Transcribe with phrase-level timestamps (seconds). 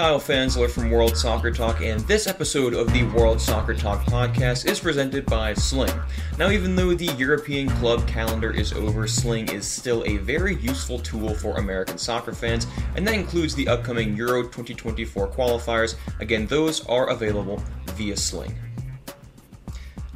[0.00, 4.64] Kyle Fansler from World Soccer Talk, and this episode of the World Soccer Talk podcast
[4.64, 5.92] is presented by Sling.
[6.38, 11.00] Now, even though the European club calendar is over, Sling is still a very useful
[11.00, 12.66] tool for American soccer fans,
[12.96, 15.96] and that includes the upcoming Euro 2024 qualifiers.
[16.18, 18.58] Again, those are available via Sling.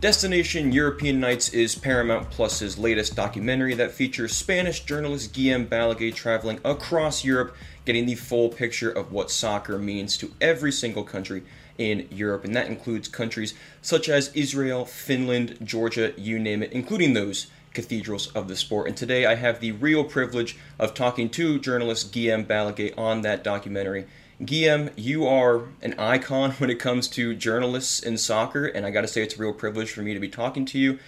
[0.05, 6.61] Destination European Nights is Paramount Plus's latest documentary that features Spanish journalist Guillem Balagué traveling
[6.63, 11.43] across Europe getting the full picture of what soccer means to every single country
[11.77, 17.15] in Europe, and that includes countries such as Israel, Finland, Georgia, you name it, including
[17.15, 18.87] those cathedrals of the sport.
[18.87, 23.43] And today I have the real privilege of talking to journalist Guillem Balagué on that
[23.43, 24.07] documentary.
[24.41, 29.03] Guillem, you are an icon when it comes to journalists in soccer, and I got
[29.03, 30.99] to say it's a real privilege for me to be talking to you.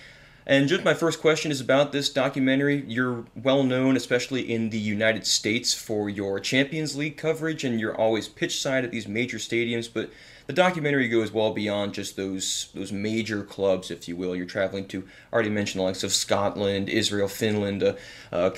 [0.48, 2.84] And just my first question is about this documentary.
[2.86, 7.96] You're well known, especially in the United States, for your Champions League coverage, and you're
[7.96, 9.92] always pitch side at these major stadiums.
[9.92, 10.10] But
[10.46, 14.36] the documentary goes well beyond just those those major clubs, if you will.
[14.36, 17.94] You're traveling to I already mentioned the likes of Scotland, Israel, Finland, uh,
[18.30, 18.50] uh,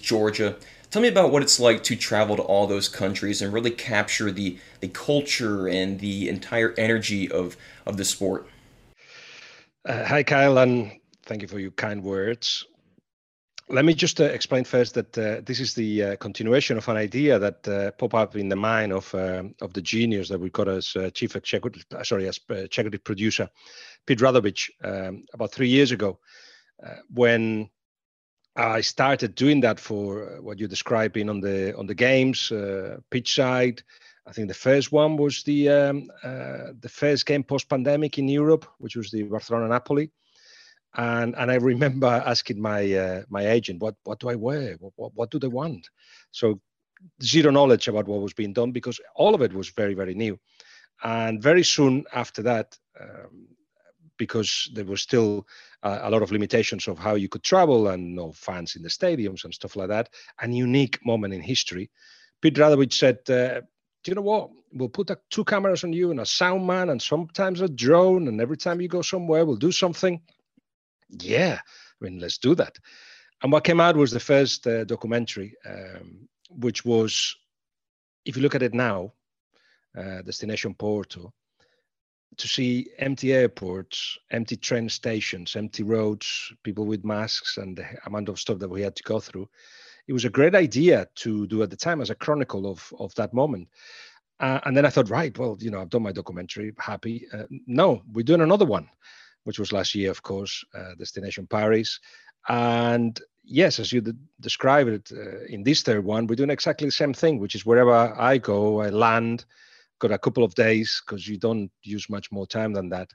[0.00, 0.56] Georgia.
[0.90, 4.30] Tell me about what it's like to travel to all those countries and really capture
[4.30, 8.46] the the culture and the entire energy of of the sport.
[9.88, 10.92] Uh, hi, Kyle, and
[11.24, 12.66] thank you for your kind words.
[13.70, 16.98] Let me just uh, explain first that uh, this is the uh, continuation of an
[16.98, 20.50] idea that uh, popped up in the mind of uh, of the genius that we
[20.50, 23.48] got as chief executive, sorry, as executive producer,
[24.06, 26.18] Pete Radovich, um, about three years ago,
[27.14, 27.70] when
[28.56, 32.52] I started doing that for what you're describing on the on the games,
[33.10, 33.82] pitch side,
[34.28, 38.28] I think the first one was the um, uh, the first game post pandemic in
[38.28, 40.10] Europe, which was the Barcelona Napoli,
[40.96, 44.76] and and I remember asking my uh, my agent, what what do I wear?
[44.80, 45.88] What, what, what do they want?
[46.30, 46.60] So
[47.22, 50.38] zero knowledge about what was being done because all of it was very very new,
[51.02, 52.76] and very soon after that.
[53.00, 53.48] Um,
[54.18, 55.46] because there was still
[55.84, 58.88] uh, a lot of limitations of how you could travel and no fans in the
[58.88, 60.08] stadiums and stuff like that.
[60.40, 61.88] A unique moment in history.
[62.42, 63.60] Pete Radovich said, uh,
[64.08, 64.50] you know what?
[64.72, 68.28] We'll put a, two cameras on you and a sound man and sometimes a drone.
[68.28, 70.20] And every time you go somewhere, we'll do something.
[71.08, 72.76] Yeah, I mean, let's do that.
[73.42, 77.36] And what came out was the first uh, documentary, um, which was,
[78.24, 79.12] if you look at it now,
[79.96, 81.32] uh, Destination Porto,
[82.36, 88.28] to see empty airports, empty train stations, empty roads, people with masks, and the amount
[88.28, 89.48] of stuff that we had to go through
[90.08, 93.14] it was a great idea to do at the time as a chronicle of of
[93.14, 93.68] that moment.
[94.40, 97.26] Uh, and then I thought, right, well, you know, I've done my documentary, happy.
[97.32, 98.88] Uh, no, we're doing another one,
[99.44, 101.98] which was last year, of course, uh, Destination Paris.
[102.48, 106.86] And yes, as you d- described it uh, in this third one, we're doing exactly
[106.86, 109.44] the same thing, which is wherever I go, I land,
[109.98, 113.10] got a couple of days because you don't use much more time than that.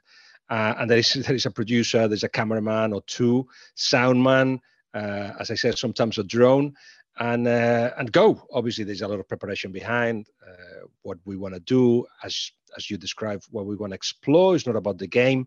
[0.50, 4.60] Uh, and there is there is a producer, there's a cameraman or two, sound man,
[4.94, 6.74] uh, as I said, sometimes a drone,
[7.18, 8.46] and uh, and go.
[8.52, 12.90] Obviously, there's a lot of preparation behind uh, what we want to do, as as
[12.90, 14.54] you described, what we want to explore.
[14.54, 15.46] It's not about the game,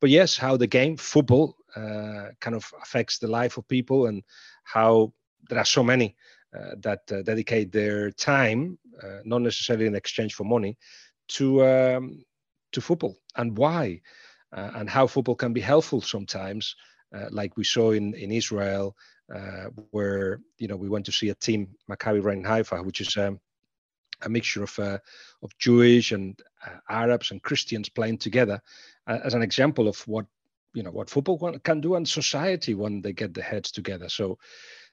[0.00, 4.22] but yes, how the game football uh, kind of affects the life of people, and
[4.64, 5.12] how
[5.48, 6.14] there are so many
[6.56, 8.78] uh, that uh, dedicate their time,
[9.24, 10.76] not necessarily in exchange for money,
[11.28, 12.24] to um,
[12.72, 14.00] to football, and why,
[14.52, 16.76] and how football can be helpful sometimes
[17.30, 18.96] like we saw in in Israel,
[19.34, 23.16] uh, where you know we went to see a team Maccabi Rein Haifa, which is
[23.16, 23.40] um,
[24.22, 24.98] a mixture of uh,
[25.42, 28.60] of Jewish and uh, Arabs and Christians playing together,
[29.06, 30.26] uh, as an example of what
[30.74, 34.08] you know what football can do and society when they get their heads together.
[34.08, 34.38] So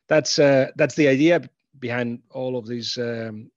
[0.07, 1.41] that's uh, that's the idea
[1.79, 3.51] behind all of these um,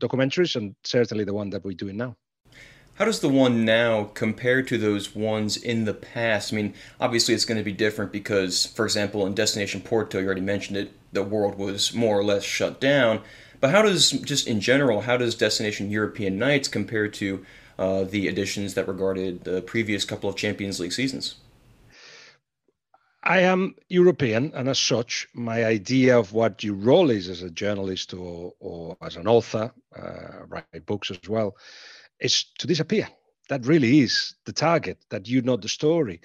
[0.00, 2.16] documentaries, and certainly the one that we're doing now.
[2.98, 6.52] How does the one now compare to those ones in the past?
[6.52, 10.26] I mean, obviously it's going to be different because, for example, in Destination Porto, you
[10.26, 13.20] already mentioned it, the world was more or less shut down.
[13.60, 17.46] But how does, just in general, how does Destination European Nights compare to
[17.78, 21.36] uh, the editions that regarded the previous couple of Champions League seasons?
[23.22, 27.50] I am European, and as such, my idea of what your role is as a
[27.50, 31.54] journalist or, or as an author, uh, write books as well,
[32.20, 33.08] is to disappear.
[33.48, 36.20] That really is the target, that you know the story.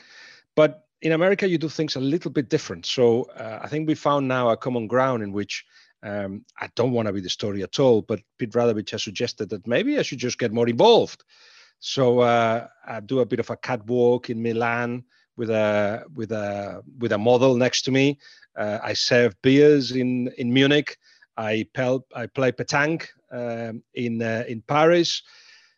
[0.56, 2.86] But in America, you do things a little bit different.
[2.86, 5.66] So uh, I think we found now a common ground in which
[6.04, 9.50] um, I don't want to be the story at all, but Pete Radovich has suggested
[9.50, 11.24] that maybe I should just get more involved.
[11.80, 15.04] So uh, I do a bit of a catwalk in Milan
[15.36, 18.19] with a with a with a model next to me.
[18.56, 20.98] Uh, I serve beers in in Munich.
[21.36, 25.24] I, pel- I play petanque um, in uh, in Paris.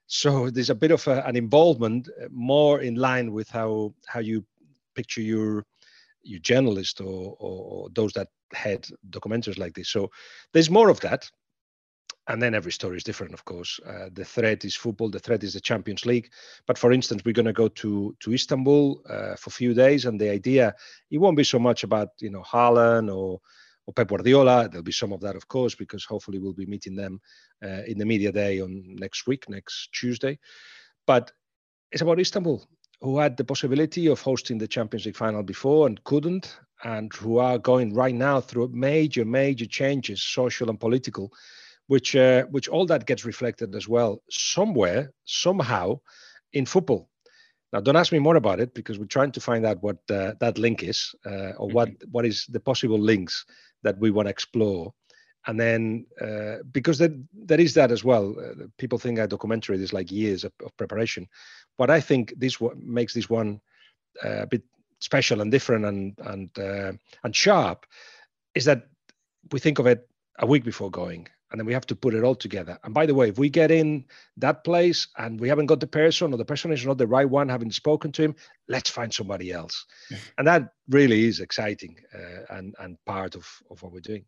[0.07, 4.19] So there's a bit of a, an involvement uh, more in line with how how
[4.19, 4.45] you
[4.95, 5.65] picture your
[6.23, 9.89] your journalist or, or, those that head documentaries like this.
[9.89, 10.09] So
[10.53, 11.29] there's more of that.
[12.27, 13.79] And then every story is different of course.
[13.85, 16.29] Uh, the threat is football the threat is the champions league.
[16.65, 20.05] But for instance we're going to go to to istanbul uh, for a few days.
[20.05, 20.73] And the idea
[21.11, 23.41] it won't be so much about you know Haaland or
[23.87, 24.69] or Pep Guardiola.
[24.69, 27.19] There'll be some of that, of course, because hopefully we'll be meeting them
[27.63, 30.39] uh, in the media day on next week, next Tuesday.
[31.05, 31.31] But
[31.91, 32.67] it's about Istanbul,
[33.01, 37.37] who had the possibility of hosting the Champions League final before and couldn't, and who
[37.37, 41.31] are going right now through major, major changes, social and political,
[41.87, 45.99] which uh, which all that gets reflected as well somewhere somehow
[46.53, 47.09] in football
[47.73, 50.33] now don't ask me more about it because we're trying to find out what uh,
[50.39, 52.11] that link is uh, or what mm-hmm.
[52.11, 53.45] what is the possible links
[53.85, 54.93] that we want to explore.
[55.47, 59.81] And then uh, because there, there is that as well uh, people think a documentary
[59.81, 61.27] is like years of, of, preparation.
[61.77, 63.61] But i think this makes this one
[64.23, 64.63] uh, a bit
[64.99, 66.49] special and different and and
[67.23, 67.85] and sharp
[68.55, 68.87] is that
[69.51, 70.07] we think of it
[70.39, 72.77] a week before going and then we have to put it all together.
[72.83, 74.03] And by the way, if we get in
[74.35, 77.29] that place and we haven't got the person or the person is not the right
[77.29, 78.35] one, having spoken to him,
[78.67, 79.85] let's find somebody else.
[80.37, 84.25] and that really is exciting uh, and, and part of, of what we're doing.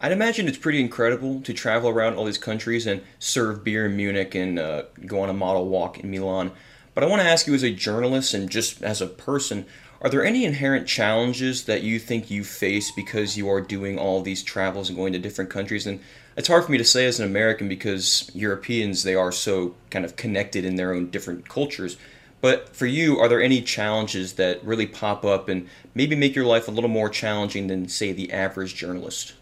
[0.00, 3.96] I'd imagine it's pretty incredible to travel around all these countries and serve beer in
[3.96, 6.52] Munich and uh, go on a model walk in Milan.
[6.94, 9.66] But I want to ask you, as a journalist and just as a person,
[10.00, 14.20] are there any inherent challenges that you think you face because you are doing all
[14.20, 15.86] these travels and going to different countries?
[15.86, 16.00] And
[16.36, 20.04] it's hard for me to say as an American because Europeans, they are so kind
[20.04, 21.96] of connected in their own different cultures.
[22.40, 26.44] But for you, are there any challenges that really pop up and maybe make your
[26.44, 29.32] life a little more challenging than, say, the average journalist?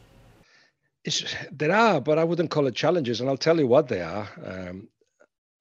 [1.04, 4.02] It's, there are, but I wouldn't call it challenges, and I'll tell you what they
[4.02, 4.28] are.
[4.44, 4.88] Um,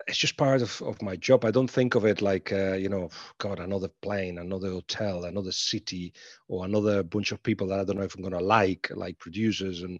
[0.08, 1.46] it's just part of, of my job.
[1.46, 5.52] I don't think of it like, uh, you know, God, another plane, another hotel, another
[5.52, 6.14] city,
[6.48, 9.20] or another bunch of people that I don't know if I'm going to like, like
[9.20, 9.84] producers.
[9.84, 10.00] And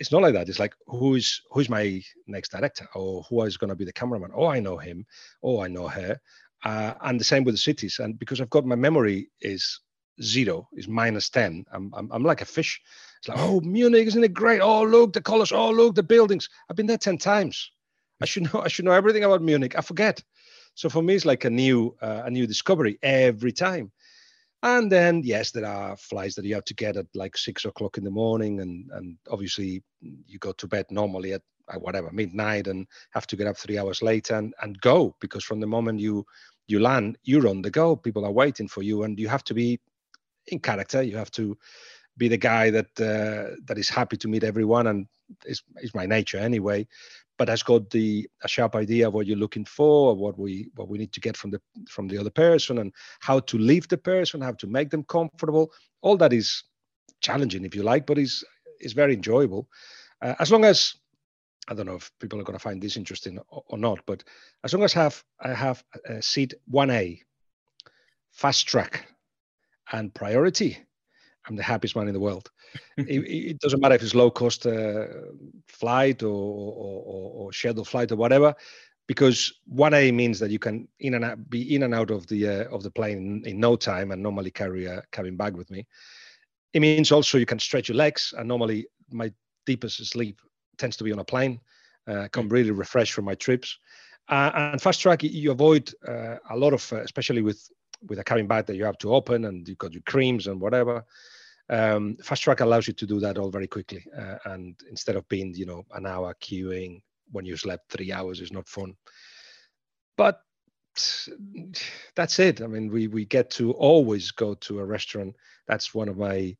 [0.00, 0.48] it's not like that.
[0.48, 3.92] It's like, who is who's my next director, or who is going to be the
[3.92, 4.32] cameraman?
[4.34, 5.06] Oh, I know him.
[5.42, 6.18] Oh, I know her.
[6.64, 7.98] Uh, and the same with the cities.
[7.98, 9.80] And because I've got my memory is
[10.22, 11.64] zero, is minus ten.
[11.72, 12.80] I'm I'm, I'm like a fish.
[13.20, 14.60] It's like, oh, Munich, isn't it great?
[14.60, 15.52] Oh, look the colors.
[15.52, 16.48] Oh, look the buildings.
[16.68, 17.70] I've been there ten times
[18.24, 19.74] I should know I should know everything about Munich.
[19.76, 20.24] I forget.
[20.74, 23.92] So for me, it's like a new uh, a new discovery every time.
[24.62, 27.98] And then yes, there are flights that you have to get at like six o'clock
[27.98, 32.66] in the morning, and and obviously you go to bed normally at, at whatever midnight,
[32.66, 36.00] and have to get up three hours later and and go because from the moment
[36.00, 36.24] you
[36.66, 37.94] you land, you're on the go.
[37.94, 39.78] People are waiting for you, and you have to be
[40.46, 41.02] in character.
[41.02, 41.58] You have to
[42.16, 45.06] be the guy that uh, that is happy to meet everyone, and
[45.44, 46.86] is is my nature anyway
[47.38, 50.88] but has got the a sharp idea of what you're looking for, what we what
[50.88, 53.98] we need to get from the from the other person, and how to leave the
[53.98, 55.72] person, how to make them comfortable.
[56.02, 56.64] All that is
[57.20, 58.44] challenging, if you like, but is
[58.80, 59.68] is very enjoyable,
[60.22, 60.94] uh, as long as
[61.68, 64.22] I don't know if people are going to find this interesting or, or not, but
[64.62, 67.20] as long as I have I have a seat one A,
[68.30, 69.08] fast track,
[69.92, 70.78] and priority,
[71.46, 72.50] I'm the happiest man in the world.
[72.96, 75.06] it, it, doesn't matter if it's low cost uh,
[75.68, 78.54] flight or, or, or, scheduled flight or whatever,
[79.06, 82.26] because one A means that you can in and out, be in and out of
[82.26, 85.54] the uh, of the plane in, in, no time, and normally carry a cabin bag
[85.54, 85.86] with me.
[86.72, 89.32] It means also you can stretch your legs, and normally my
[89.66, 90.40] deepest sleep
[90.78, 91.60] tends to be on a plane.
[92.06, 93.78] Uh, come really refreshed from my trips.
[94.28, 97.68] Uh, and fast track, you avoid uh, a lot of, uh, especially with
[98.08, 100.60] with a cabin bag that you have to open, and you've got your creams and
[100.60, 101.04] whatever
[101.70, 105.26] um, fast track allows you to do that all very quickly uh, and instead of
[105.28, 107.00] being you know an hour queuing
[107.32, 108.94] when you slept three hours is not fun.
[110.16, 110.40] But
[112.14, 112.60] that's it.
[112.60, 115.34] I mean we we get to always go to a restaurant.
[115.66, 116.56] That's one of my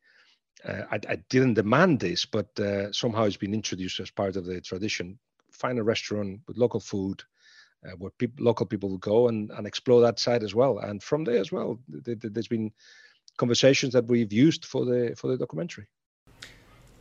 [0.67, 4.47] uh, I, I, didn't demand this but uh, somehow it's been introduced as part of
[4.47, 5.19] the tradition.
[5.53, 7.23] Find a restaurant with local food
[7.87, 10.79] uh, where people, local people will go and, and explore that side as well.
[10.79, 12.73] And from there as well there's been
[13.37, 15.87] conversations that we've used for the for the documentary.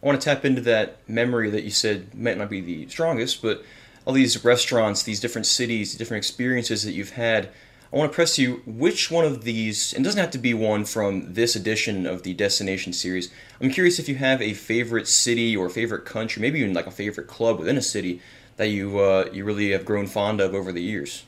[0.04, 3.42] I want to tap into that memory that you said might not be the strongest,
[3.42, 3.63] but
[4.06, 7.50] all these restaurants, these different cities, different experiences that you've had.
[7.92, 10.84] I want to press you which one of these, and doesn't have to be one
[10.84, 13.32] from this edition of the Destination series.
[13.62, 16.92] I'm curious if you have a favorite city or favorite country, maybe even like a
[16.92, 18.20] favorite club within a city
[18.58, 21.24] that you uh, you really have grown fond of over the years.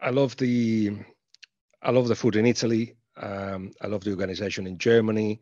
[0.00, 0.92] I love the
[1.82, 2.97] I love the food in Italy.
[3.20, 5.40] Um, I love the organization in Germany.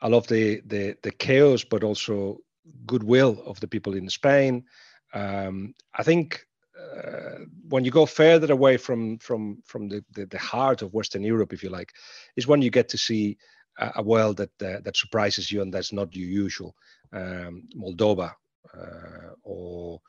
[0.00, 2.38] I love the the the chaos, but also
[2.86, 4.64] goodwill of the people in Spain.
[5.12, 6.46] Um, I think
[6.78, 11.22] uh, when you go further away from from from the, the, the heart of Western
[11.22, 11.92] Europe, if you like,
[12.36, 13.36] is when you get to see
[13.78, 16.74] a, a world that uh, that surprises you and that's not your usual.
[17.12, 18.32] Um, Moldova,
[18.74, 20.00] uh, or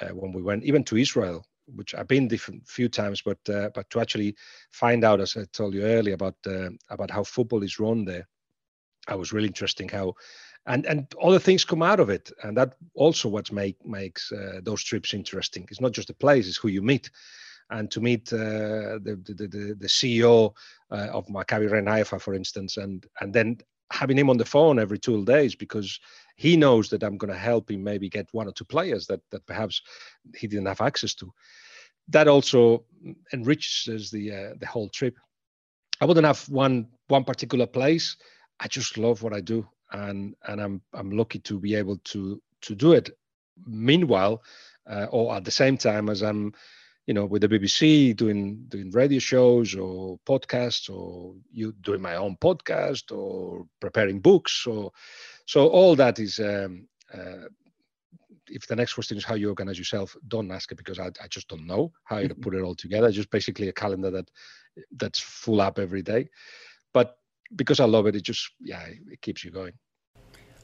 [0.00, 1.44] uh, when we went even to Israel,
[1.74, 4.36] which I've been different a few times, but uh, but to actually
[4.72, 6.36] find out, as I told you earlier, about
[6.90, 8.26] about how football is run there,
[9.06, 10.14] I was really interesting how
[10.66, 12.30] and and other things come out of it.
[12.42, 15.66] And that also what make makes uh, those trips interesting.
[15.70, 17.10] It's not just the place it's who you meet.
[17.70, 20.54] And to meet uh, the, the, the the CEO
[20.90, 23.58] uh, of Maccabi Ren Haifa, for instance, and and then
[23.90, 25.98] having him on the phone every two days because
[26.36, 29.20] he knows that I'm going to help him maybe get one or two players that
[29.30, 29.82] that perhaps
[30.36, 31.32] he didn't have access to.
[32.08, 32.84] That also
[33.32, 35.16] enriches the uh, the whole trip.
[36.00, 38.16] I wouldn't have one one particular place.
[38.60, 42.40] I just love what I do and and I'm I'm lucky to be able to
[42.62, 43.10] to do it.
[43.66, 44.42] Meanwhile,
[44.88, 46.52] uh, or at the same time as I'm,
[47.08, 52.16] you know, with the BBC doing doing radio shows or podcasts, or you doing my
[52.16, 54.92] own podcast or preparing books, or
[55.46, 56.38] so all that is.
[56.38, 57.48] Um, uh,
[58.50, 61.28] if the next question is how you organize yourself, don't ask it because I, I
[61.28, 63.10] just don't know how to put it all together.
[63.10, 64.30] Just basically a calendar that
[64.96, 66.28] that's full up every day.
[66.92, 67.16] But
[67.56, 69.72] because I love it, it just yeah, it keeps you going.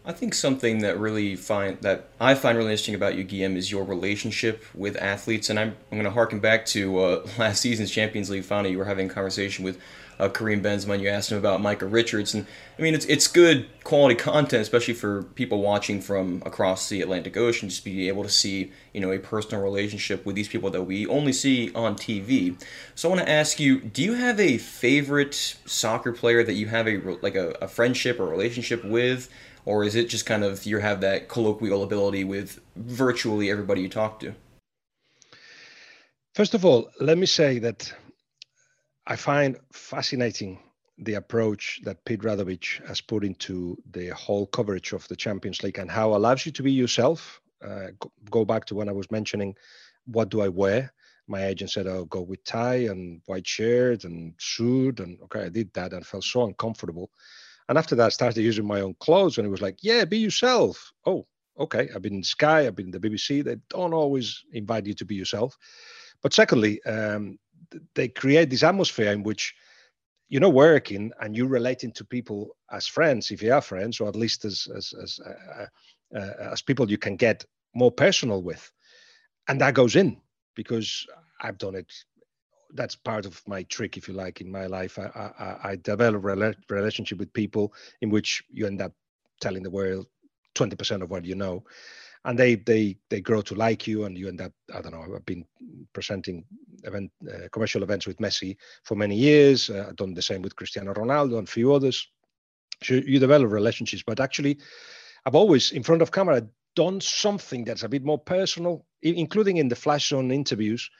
[0.06, 3.70] I think something that really find that I find really interesting about you, Guillem, is
[3.70, 7.90] your relationship with athletes, and I'm I'm going to harken back to uh, last season's
[7.90, 8.70] Champions League final.
[8.70, 9.78] You were having a conversation with
[10.18, 12.46] uh, Karim Benzema, and you asked him about Micah Richards, and
[12.78, 17.38] I mean it's it's good quality content, especially for people watching from across the Atlantic
[17.38, 20.82] Ocean, just be able to see you know a personal relationship with these people that
[20.82, 22.62] we only see on TV.
[22.94, 26.66] So I want to ask you, do you have a favorite soccer player that you
[26.66, 29.30] have a like a, a friendship or relationship with?
[29.66, 33.88] Or is it just kind of you have that colloquial ability with virtually everybody you
[33.88, 34.34] talk to?
[36.34, 37.92] First of all, let me say that
[39.06, 40.58] I find fascinating
[40.98, 45.78] the approach that Pete Radovich has put into the whole coverage of the Champions League
[45.78, 47.40] and how allows you to be yourself.
[47.62, 47.88] Uh,
[48.30, 49.54] go back to when I was mentioning
[50.06, 50.92] what do I wear.
[51.26, 55.48] My agent said, "Oh, go with tie and white shirt and suit," and okay, I
[55.48, 57.10] did that and felt so uncomfortable.
[57.68, 60.18] And after that, I started using my own clothes, and it was like, yeah, be
[60.18, 60.92] yourself.
[61.06, 61.26] Oh,
[61.58, 61.88] okay.
[61.94, 63.42] I've been in Sky, I've been in the BBC.
[63.42, 65.56] They don't always invite you to be yourself.
[66.22, 67.38] But secondly, um,
[67.94, 69.54] they create this atmosphere in which
[70.28, 74.08] you're not working and you're relating to people as friends, if you are friends, or
[74.08, 75.66] at least as as as uh,
[76.16, 77.44] uh, as people you can get
[77.74, 78.70] more personal with,
[79.48, 80.20] and that goes in
[80.54, 81.06] because
[81.40, 81.92] I've done it
[82.74, 84.98] that's part of my trick, if you like, in my life.
[84.98, 88.92] I, I, I develop a relationship with people in which you end up
[89.40, 90.06] telling the world
[90.54, 91.64] 20% of what you know
[92.24, 95.04] and they they they grow to like you and you end up i don't know
[95.14, 95.44] i've been
[95.92, 96.44] presenting
[96.84, 100.56] event uh, commercial events with messi for many years uh, i've done the same with
[100.56, 102.08] cristiano ronaldo and a few others
[102.82, 104.58] so you develop relationships but actually
[105.26, 106.42] i've always in front of camera
[106.76, 110.90] done something that's a bit more personal including in the flash zone interviews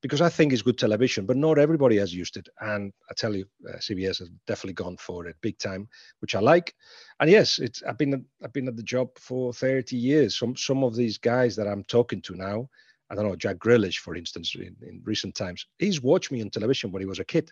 [0.00, 2.48] because I think it's good television, but not everybody has used it.
[2.60, 5.88] And I tell you, uh, CBS has definitely gone for it big time,
[6.20, 6.74] which I like.
[7.20, 10.38] And yes, it's I've been I've been at the job for 30 years.
[10.38, 12.68] Some some of these guys that I'm talking to now,
[13.10, 16.50] I don't know, Jack Grealish, for instance, in, in recent times, he's watched me on
[16.50, 17.50] television when he was a kid.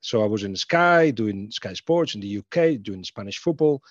[0.00, 3.82] So I was in Sky doing Sky Sports in the UK, doing Spanish football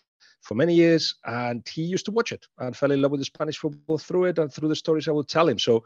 [0.42, 3.26] for many years, and he used to watch it and fell in love with the
[3.26, 5.60] Spanish football through it and through the stories I would tell him.
[5.60, 5.84] So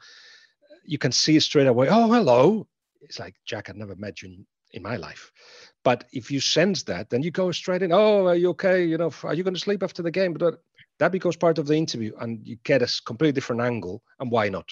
[0.86, 2.68] you can see straight away, oh, hello.
[3.02, 5.32] It's like, Jack, I've never met you in, in my life.
[5.84, 8.84] But if you sense that, then you go straight in, oh, are you okay?
[8.84, 10.34] You know, are you going to sleep after the game?
[10.34, 10.62] But
[11.00, 14.02] that becomes part of the interview and you get a completely different angle.
[14.20, 14.70] And why not?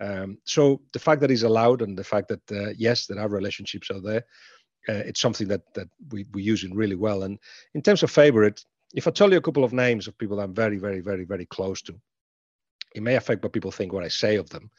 [0.00, 3.28] Um, so the fact that he's allowed and the fact that, uh, yes, that our
[3.28, 4.24] relationships are there,
[4.88, 7.24] uh, it's something that, that we, we use in really well.
[7.24, 7.38] And
[7.74, 8.64] in terms of favorite,
[8.94, 11.46] if I tell you a couple of names of people I'm very, very, very, very
[11.46, 12.00] close to,
[12.94, 14.70] it may affect what people think what I say of them.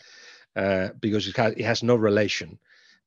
[0.56, 2.60] Uh, because it has, it has no relation.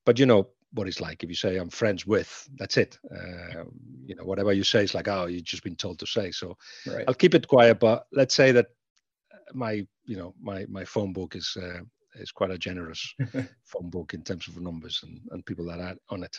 [0.04, 2.98] But you know what it's like if you say I'm friends with, that's it.
[3.10, 3.64] Uh,
[4.06, 6.30] you know, whatever you say is like, oh, you've just been told to say.
[6.30, 6.56] So
[6.86, 7.04] right.
[7.06, 7.78] I'll keep it quiet.
[7.78, 8.66] But let's say that
[9.52, 11.80] my, you know, my my phone book is uh,
[12.14, 13.14] is quite a generous
[13.64, 16.38] phone book in terms of numbers and, and people that are on it.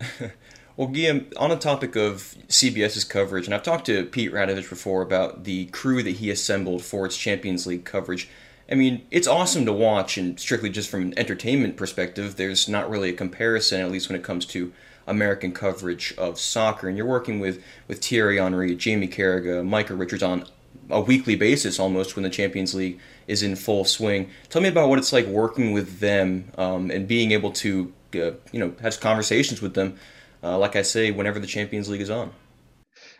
[0.76, 5.02] well, Guillem, on the topic of CBS's coverage, and I've talked to Pete Radovich before
[5.02, 8.28] about the crew that he assembled for its Champions League coverage.
[8.70, 12.88] I mean, it's awesome to watch, and strictly just from an entertainment perspective, there's not
[12.88, 14.72] really a comparison, at least when it comes to
[15.08, 16.88] American coverage of soccer.
[16.88, 20.46] And you're working with, with Thierry Henry, Jamie Carragher, Micah Richards on
[20.88, 24.30] a weekly basis almost when the Champions League is in full swing.
[24.48, 28.32] Tell me about what it's like working with them um, and being able to, uh,
[28.52, 29.98] you know, have conversations with them.
[30.42, 32.32] Uh, like I say, whenever the Champions League is on.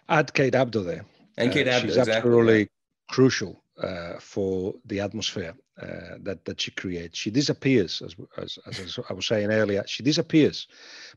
[0.09, 1.05] Add Kate Abdo there.
[1.37, 2.15] And Kate uh, Abdo, she's exactly.
[2.15, 2.69] absolutely
[3.09, 7.19] crucial uh, for the atmosphere uh, that that she creates.
[7.19, 9.85] She disappears, as, as, as I was saying earlier.
[9.87, 10.69] She disappears,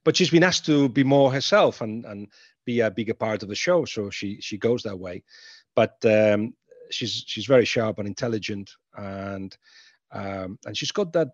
[0.03, 2.27] but she's been asked to be more herself and and
[2.65, 3.85] be a bigger part of the show.
[3.85, 5.23] So she she goes that way,
[5.75, 6.53] but um,
[6.89, 9.55] she's she's very sharp and intelligent, and
[10.11, 11.29] um, and she's got that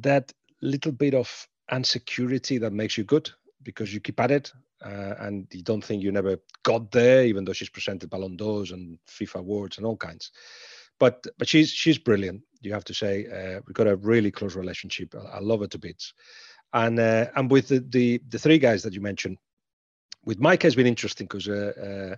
[0.00, 3.30] that little bit of insecurity that makes you good
[3.62, 4.52] because you keep at it
[4.84, 8.70] uh, and you don't think you never got there, even though she's presented Ballon d'Ors
[8.70, 10.30] and FIFA awards and all kinds.
[11.00, 12.42] But but she's she's brilliant.
[12.60, 15.14] You have to say uh, we've got a really close relationship.
[15.14, 16.12] I, I love her to bits,
[16.72, 19.38] and uh, and with the, the, the three guys that you mentioned,
[20.24, 21.72] with Mike has been interesting because uh,
[22.12, 22.16] uh,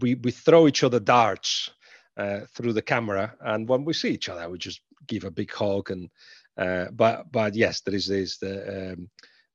[0.00, 1.70] we we throw each other darts
[2.16, 5.52] uh, through the camera, and when we see each other, we just give a big
[5.52, 6.10] hug and.
[6.96, 9.08] but but yes, there is this the, um,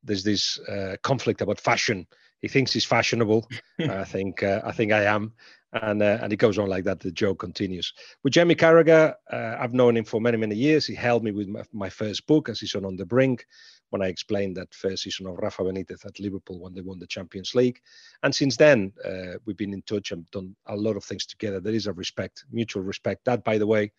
[0.03, 0.59] there's this
[1.03, 2.07] conflict about fashion
[2.41, 3.47] he thinks he's fashionable.
[3.79, 5.33] I think uh, I think I am,
[5.73, 6.99] and uh, and it goes on like that.
[6.99, 7.93] The joke continues.
[8.23, 10.85] With Jamie Carragher, uh, I've known him for many many years.
[10.85, 13.45] He helped me with my, my, first book, A Season on the Brink,
[13.89, 17.07] when I explained that first season of Rafa Benitez at Liverpool when they won the
[17.07, 17.79] Champions League.
[18.23, 21.59] And since then, uh, we've been in touch and done a lot of things together.
[21.59, 23.25] There is a respect, mutual respect.
[23.25, 23.91] That, by the way.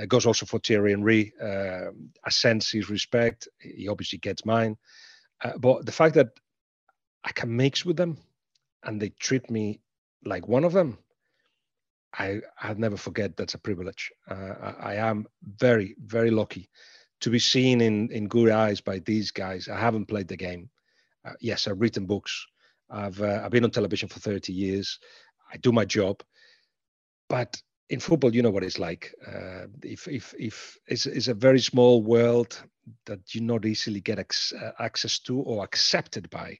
[0.00, 1.32] Uh, goes also for Thierry Henry.
[1.42, 1.90] Uh,
[2.24, 3.48] I sense his respect.
[3.58, 4.76] He obviously gets mine.
[5.42, 6.28] Uh, but the fact that
[7.24, 8.18] I can mix with them
[8.82, 9.80] and they treat me
[10.24, 10.98] like one of them,
[12.16, 14.10] I, I'll never forget that's a privilege.
[14.30, 16.70] Uh, I, I, am very, very lucky
[17.20, 19.68] to be seen in, in good eyes by these guys.
[19.68, 20.70] I haven't played the game.
[21.24, 22.46] Uh, yes, I've written books.
[22.90, 24.98] I've, uh, I've been on television for 30 years.
[25.52, 26.22] I do my job.
[27.28, 29.14] But in football, you know what it's like.
[29.26, 32.62] Uh, if, if, if it's, it's, a very small world
[33.04, 36.58] that you not easily get ex- uh, access to or accepted by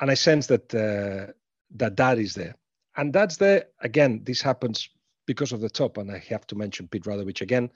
[0.00, 1.32] and I sense that uh,
[1.76, 2.54] that that is there,
[2.96, 4.22] and that's there again.
[4.24, 4.88] This happens
[5.26, 7.70] because of the top, and I have to mention Pete Radovich again,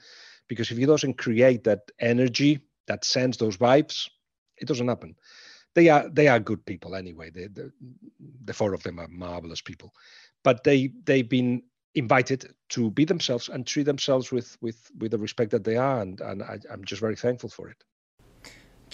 [0.49, 4.09] because if he doesn't create that energy, that sense, those vibes,
[4.57, 5.17] it doesn't happen.
[5.75, 7.31] They are they are good people anyway.
[7.31, 7.73] They, the,
[8.45, 9.93] the four of them are marvelous people,
[10.45, 11.63] but they they've been
[11.95, 16.01] invited to be themselves and treat themselves with with with the respect that they are,
[16.01, 17.83] and and I, I'm just very thankful for it.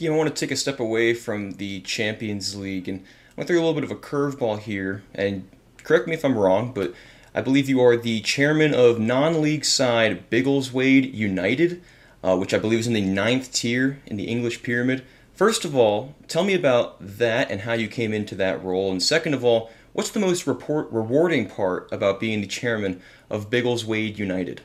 [0.06, 3.58] I want to take a step away from the Champions League and I went through
[3.58, 5.02] a little bit of a curveball here.
[5.14, 5.48] And
[5.82, 6.94] correct me if I'm wrong, but
[7.34, 11.82] I believe you are the chairman of non-league side Biggleswade United,
[12.22, 15.04] uh, which I believe is in the ninth tier in the English pyramid.
[15.34, 18.90] First of all, tell me about that and how you came into that role.
[18.90, 23.50] And second of all, what's the most report, rewarding part about being the chairman of
[23.50, 24.62] Biggleswade United?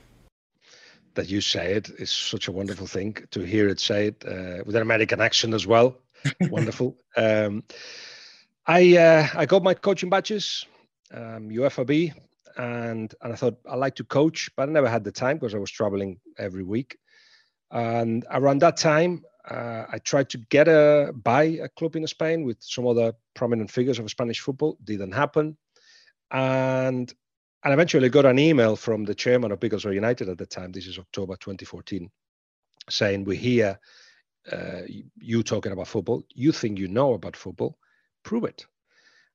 [1.16, 4.64] That you say it is such a wonderful thing to hear it say it uh,
[4.66, 5.98] with an American accent as well.
[6.50, 6.98] wonderful.
[7.16, 7.64] Um,
[8.66, 10.66] I uh, I got my coaching badges,
[11.14, 12.14] um, UEFA B,
[12.58, 15.54] and and I thought I like to coach, but I never had the time because
[15.54, 16.98] I was traveling every week.
[17.72, 22.44] And around that time, uh, I tried to get a buy a club in Spain
[22.44, 24.78] with some other prominent figures of Spanish football.
[24.84, 25.58] Didn't happen,
[26.32, 27.14] and
[27.64, 30.72] and eventually got an email from the chairman of Biggleswade United at the time.
[30.72, 32.10] This is October 2014,
[32.90, 33.80] saying we hear
[34.52, 34.82] uh,
[35.16, 36.24] you talking about football.
[36.34, 37.78] You think you know about football,
[38.24, 38.66] prove it.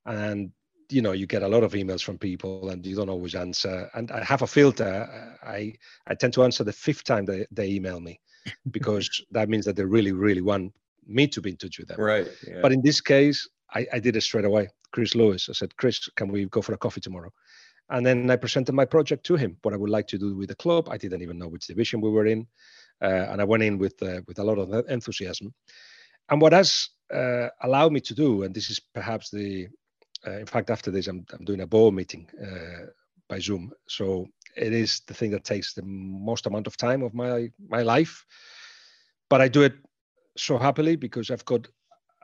[0.05, 0.53] And
[0.91, 3.91] you know you get a lot of emails from people and you don't always answer
[3.95, 5.73] and i have a filter i
[6.07, 8.19] i tend to answer the fifth time they, they email me
[8.71, 10.73] because that means that they really really want
[11.07, 12.61] me to be in touch with them right yeah.
[12.62, 16.09] but in this case I, I did it straight away chris lewis i said chris
[16.17, 17.31] can we go for a coffee tomorrow
[17.90, 20.48] and then I presented my project to him, what I would like to do with
[20.48, 20.88] the club.
[20.90, 22.46] I didn't even know which division we were in.
[23.01, 25.55] Uh, and I went in with, uh, with a lot of enthusiasm.
[26.29, 29.68] And what has uh, allowed me to do, and this is perhaps the,
[30.27, 32.90] uh, in fact, after this, I'm, I'm doing a board meeting uh,
[33.29, 33.72] by Zoom.
[33.87, 37.83] So it is the thing that takes the most amount of time of my, my
[37.83, 38.27] life.
[39.31, 39.74] But I do it
[40.37, 41.68] so happily because I've got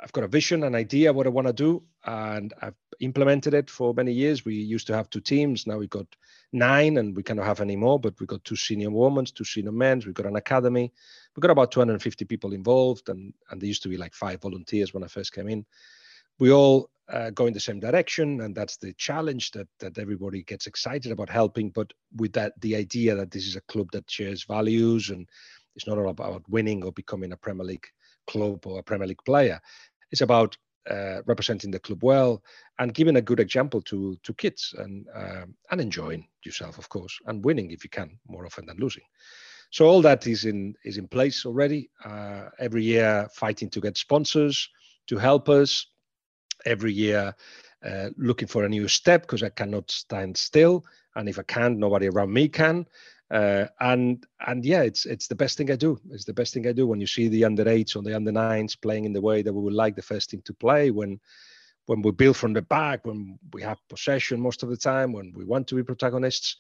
[0.03, 3.71] I've got a vision, an idea what I want to do, and I've implemented it
[3.71, 4.45] for many years.
[4.45, 5.67] We used to have two teams.
[5.67, 6.07] Now we got
[6.53, 7.99] nine, and we cannot have any more.
[7.99, 10.07] But we got two senior women's, two senior men's.
[10.07, 10.93] We've got an academy.
[11.35, 14.95] We've got about 250 people involved, and and there used to be like five volunteers
[14.95, 15.65] when I first came in.
[16.39, 20.43] We all uh, go in the same direction, and that's the challenge that that everybody
[20.43, 21.71] gets excited about helping.
[21.71, 25.29] But with that, the idea that this is a club that shares values, and
[25.77, 27.87] it's not all about winning or becoming a Premier League
[28.27, 29.61] club or a Premier League player.
[30.11, 30.57] It's about
[30.91, 32.43] uh, representing the club well,
[32.79, 37.19] and giving a good example to to kids and uh, and enjoying yourself, of course,
[37.27, 39.05] and winning if you can more often than losing.
[39.71, 41.91] So all that is in is in place already.
[42.05, 44.69] Uh, every year, fighting to get sponsors
[45.07, 45.87] to help us.
[46.67, 47.35] Every year,
[47.85, 50.85] uh, looking for a new step because I cannot stand still,
[51.17, 52.87] and if I can't, nobody around me can.
[53.31, 55.99] Uh, and and yeah, it's it's the best thing I do.
[56.11, 58.33] It's the best thing I do when you see the under eights or the under
[58.33, 60.91] nines playing in the way that we would like the first team to play.
[60.91, 61.21] When
[61.87, 65.33] when we build from the back, when we have possession most of the time, when
[65.35, 66.57] we want to be protagonists,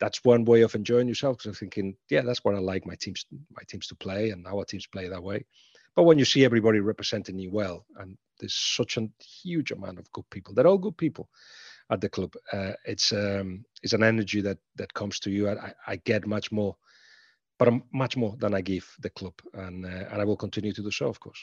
[0.00, 1.36] that's one way of enjoying yourself.
[1.36, 4.46] Because I'm thinking, yeah, that's what I like my teams my teams to play, and
[4.46, 5.44] our teams play that way.
[5.94, 9.08] But when you see everybody representing you well, and there's such a
[9.42, 11.28] huge amount of good people, they're all good people
[11.90, 12.34] at the club.
[12.52, 15.48] Uh, it's um, it's an energy that that comes to you.
[15.48, 16.76] I, I get much more,
[17.58, 20.72] but I'm much more than I give the club, and uh, and I will continue
[20.72, 21.42] to do so, of course.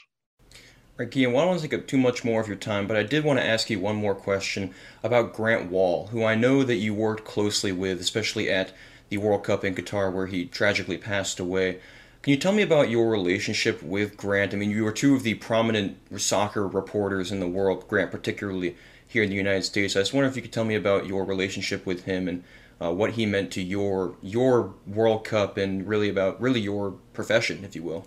[0.96, 2.96] Right, Guillem, I don't want to take up too much more of your time, but
[2.96, 6.62] I did want to ask you one more question about Grant Wahl, who I know
[6.62, 8.72] that you worked closely with, especially at
[9.08, 11.80] the World Cup in Qatar, where he tragically passed away.
[12.24, 14.54] Can you tell me about your relationship with Grant?
[14.54, 18.76] I mean, you were two of the prominent soccer reporters in the world, Grant particularly
[19.06, 19.94] here in the United States.
[19.94, 22.42] I just wonder if you could tell me about your relationship with him and
[22.80, 27.62] uh, what he meant to your your World Cup and really about really your profession,
[27.62, 28.06] if you will.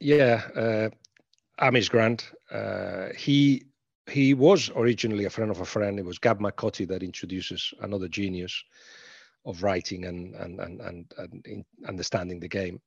[0.00, 0.88] Yeah, uh,
[1.64, 2.28] Amish Grant.
[2.50, 3.66] Uh, he
[4.10, 6.00] he was originally a friend of a friend.
[6.00, 8.64] It was Gab Marcotti that introduces another genius
[9.44, 12.80] of writing and and and and, and understanding the game.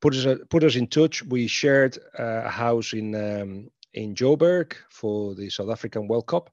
[0.00, 1.22] Put us put us in touch.
[1.24, 6.50] We shared a house in um, in Joburg for the South African World Cup,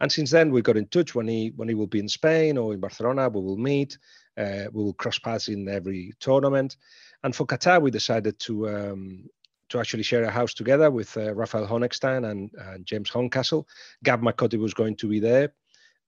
[0.00, 1.14] and since then we got in touch.
[1.14, 3.98] When he when he will be in Spain or in Barcelona, we will meet.
[4.36, 6.76] Uh, we will cross paths in every tournament.
[7.22, 9.28] And for Qatar, we decided to um,
[9.68, 13.66] to actually share a house together with uh, Raphael Honigstein and, and, James Horncastle.
[14.04, 15.54] Gab Marcotti was going to be there,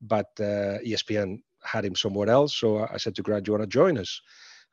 [0.03, 2.57] but uh, ESPN had him somewhere else.
[2.57, 4.21] So I said to Grant, "Do you want to join us?"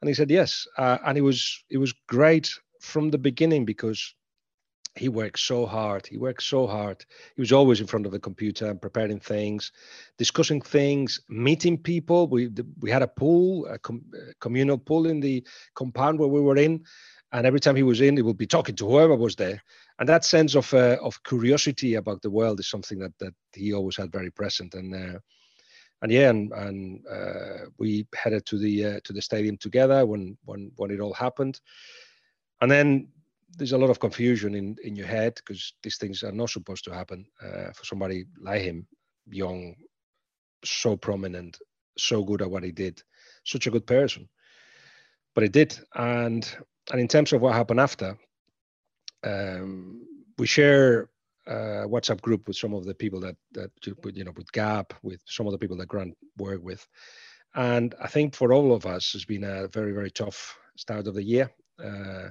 [0.02, 0.68] And he said yes.
[0.78, 2.50] Uh, and it was it was great
[2.80, 4.16] from the beginning because
[4.96, 6.06] he worked so hard.
[6.06, 7.06] He worked so hard.
[7.36, 9.72] He was always in front of the computer and preparing things,
[10.18, 12.28] discussing things, meeting people.
[12.28, 12.50] We
[12.80, 16.58] we had a pool, a, com, a communal pool in the compound where we were
[16.58, 16.84] in,
[17.32, 19.62] and every time he was in, he would be talking to whoever was there.
[20.00, 23.74] And that sense of uh, of curiosity about the world is something that that he
[23.74, 24.74] always had very present.
[24.74, 25.20] And uh,
[26.02, 30.38] and yeah, and, and uh, we headed to the uh, to the stadium together when
[30.46, 31.60] when when it all happened,
[32.62, 33.08] and then
[33.58, 36.84] there's a lot of confusion in in your head because these things are not supposed
[36.86, 38.88] to happen uh, for somebody like him,
[39.28, 39.76] young,
[40.66, 41.60] so prominent,
[41.98, 43.02] so good at what he did,
[43.44, 44.28] such a good person,
[45.36, 46.56] but it did, and
[46.92, 48.18] and in terms of what happened after,
[49.24, 50.02] um,
[50.40, 51.10] we share
[51.48, 55.22] uh, WhatsApp group with some of the people that that you know with Gab, with
[55.26, 56.86] some of the people that Grant worked with,
[57.56, 61.16] and I think for all of us, it's been a very very tough start of
[61.16, 61.52] the year.
[61.84, 62.30] Uh,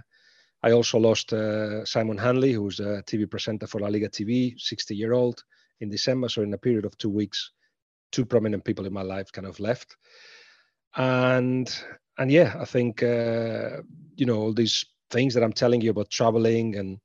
[0.62, 4.94] I also lost uh, Simon Hanley, who's a TV presenter for La Liga TV, 60
[4.94, 5.42] year old,
[5.80, 6.28] in December.
[6.28, 7.52] So in a period of two weeks,
[8.12, 9.96] two prominent people in my life kind of left,
[10.96, 11.72] and
[12.18, 13.82] and yeah, I think uh,
[14.16, 16.98] you know all these things that I'm telling you about traveling and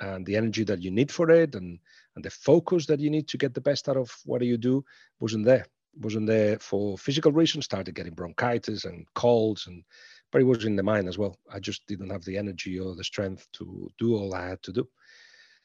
[0.00, 1.78] and the energy that you need for it and
[2.16, 4.84] and the focus that you need to get the best out of what you do
[5.20, 9.84] wasn't there wasn't there for physical reasons started getting bronchitis and colds and
[10.32, 11.36] but it was in the mind as well.
[11.52, 14.72] I just didn't have the energy or the strength to do all i had to
[14.72, 14.88] do.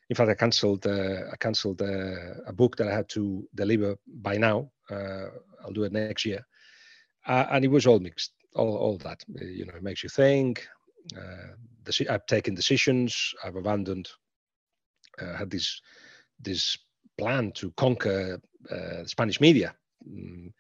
[0.10, 3.96] In fact i cancelled uh, i cancelled uh, a book that i had to deliver
[4.08, 5.28] by now uh,
[5.64, 6.46] i'll do it next year.
[7.28, 9.24] Uh, and it was all mixed all, all that.
[9.28, 10.68] You know it makes you think
[11.16, 11.54] uh,
[12.10, 13.34] I've taken decisions.
[13.44, 14.10] I've abandoned
[15.20, 15.82] had this
[16.40, 16.78] this
[17.18, 18.40] plan to conquer
[18.72, 19.76] uh, Spanish media,
[20.06, 20.54] um,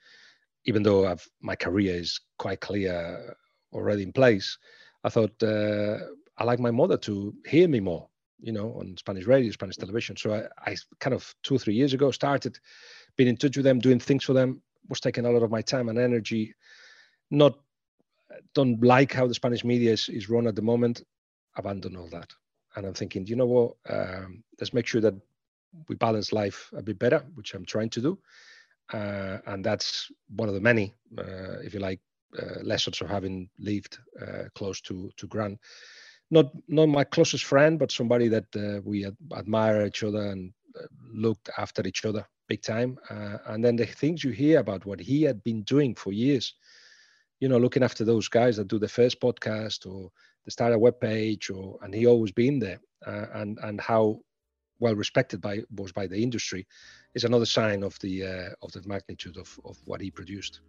[0.65, 3.36] even though I've, my career is quite clear
[3.74, 4.58] already in place.
[5.04, 5.98] I thought uh,
[6.38, 8.08] I like my mother to hear me more,
[8.39, 10.15] you know, on Spanish radio, Spanish television.
[10.18, 12.58] So I, I kind of two or three years ago started
[13.18, 14.62] being in touch with them, doing things for them.
[14.88, 16.54] Was taking a lot of my time and energy.
[17.32, 17.58] Not
[18.54, 21.02] don't like how the Spanish media is, is run at the moment.
[21.58, 22.32] Abandon all that
[22.76, 23.74] and I'm thinking, you know what?
[23.90, 25.16] Um, let's make sure that
[25.90, 28.20] we balance life a bit better, which I'm trying to do.
[28.94, 32.00] Uh, and that's one of the many, uh, if you like,
[32.40, 35.58] uh, lessons of having lived uh, close to to Grant.
[36.32, 40.52] Not not my closest friend, but somebody that uh, we ad- admire each other and
[40.78, 42.98] uh, looked after each other big time.
[43.48, 46.54] and then the things you hear about what he had been doing for years,
[47.40, 50.12] you know, looking after those guys that do the first podcast or
[50.45, 54.19] the start a web page or and he always been there uh, and and how
[54.79, 56.67] well respected by was by the industry,
[57.13, 60.62] is another sign of the uh, of the magnitude of, of what he produced.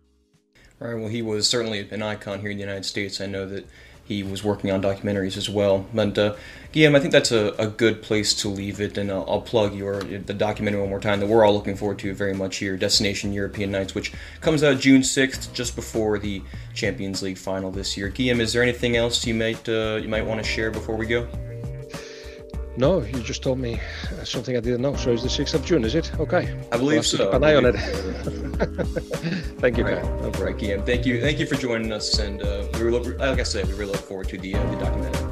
[0.81, 0.99] All right.
[0.99, 3.21] Well, he was certainly an icon here in the United States.
[3.21, 3.67] I know that
[4.07, 5.87] he was working on documentaries as well.
[5.93, 6.37] But uh,
[6.73, 9.75] Guillem, I think that's a, a good place to leave it, and I'll, I'll, plug
[9.75, 12.77] your the documentary one more time that we're all looking forward to very much here,
[12.77, 16.43] Destination European Nights, which comes out June sixth, just before the
[16.75, 18.11] Champions League final this year.
[18.11, 21.07] Guillem, is there anything else you might uh, you might want to share before we
[21.07, 21.29] go?
[22.77, 23.81] No, you just told me
[24.25, 24.95] something I didn't know.
[24.97, 26.13] So it's the 6th of June, is it?
[26.21, 26.55] Okay.
[26.71, 27.25] I believe so.
[27.25, 28.43] Keep an eye on it.
[29.61, 30.03] thank you, All right.
[30.03, 30.87] Guillem.
[30.87, 31.21] Thank you.
[31.21, 32.19] Thank you for joining us.
[32.19, 34.77] And uh, we look, like I said, we really look forward to the, uh, the
[34.85, 35.26] documentary.